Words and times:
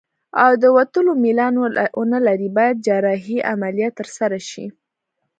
او 0.43 0.51
د 0.61 0.63
وتلو 0.77 1.11
میلان 1.23 1.53
ونلري 1.99 2.49
باید 2.57 2.83
جراحي 2.85 3.37
عملیه 3.51 3.89
ترسره 3.99 4.39
شي. 4.49 4.65